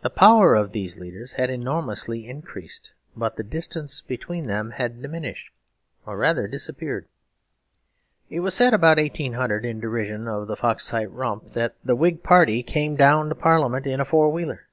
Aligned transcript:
The 0.00 0.08
power 0.08 0.54
of 0.54 0.72
these 0.72 0.98
leaders 0.98 1.34
had 1.34 1.50
enormously 1.50 2.26
increased; 2.26 2.92
but 3.14 3.36
the 3.36 3.42
distance 3.42 4.00
between 4.00 4.46
them 4.46 4.70
had 4.70 5.02
diminished, 5.02 5.52
or, 6.06 6.16
rather, 6.16 6.48
disappeared. 6.48 7.06
It 8.30 8.40
was 8.40 8.54
said 8.54 8.72
about 8.72 8.96
1800, 8.96 9.66
in 9.66 9.78
derision 9.78 10.26
of 10.26 10.46
the 10.48 10.56
Foxite 10.56 11.10
rump, 11.12 11.48
that 11.48 11.74
the 11.84 11.94
Whig 11.96 12.22
Party 12.22 12.62
came 12.62 12.96
down 12.96 13.28
to 13.28 13.34
Parliament 13.34 13.86
in 13.86 14.00
a 14.00 14.06
four 14.06 14.32
wheeler. 14.32 14.68